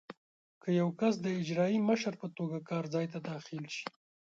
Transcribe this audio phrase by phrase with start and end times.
[0.61, 3.87] که یو کس د اجرایي مشر په توګه کار ځای ته داخل شي.